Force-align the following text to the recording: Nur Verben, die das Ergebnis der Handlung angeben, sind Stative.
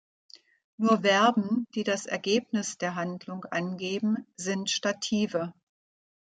Nur 0.77 1.01
Verben, 1.03 1.67
die 1.75 1.83
das 1.83 2.07
Ergebnis 2.07 2.79
der 2.79 2.95
Handlung 2.95 3.45
angeben, 3.45 4.25
sind 4.35 4.71
Stative. 4.71 5.53